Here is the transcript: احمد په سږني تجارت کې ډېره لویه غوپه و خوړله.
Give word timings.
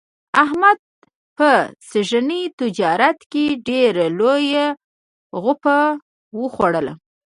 احمد 0.43 0.77
په 1.37 1.49
سږني 1.89 2.41
تجارت 2.59 3.19
کې 3.31 3.45
ډېره 3.67 4.05
لویه 4.19 4.65
غوپه 5.43 5.79
و 6.37 6.41
خوړله. 6.53 6.93